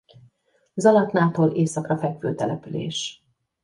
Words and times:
Zalatnától 0.73 1.49
északra 1.49 1.97
fekvő 1.97 2.35
település. 2.35 3.25